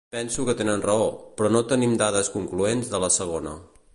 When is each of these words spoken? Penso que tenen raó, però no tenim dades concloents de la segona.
Penso 0.13 0.45
que 0.47 0.53
tenen 0.61 0.83
raó, 0.85 1.03
però 1.41 1.51
no 1.57 1.61
tenim 1.73 1.95
dades 2.03 2.33
concloents 2.39 2.93
de 2.95 3.05
la 3.07 3.13
segona. 3.21 3.57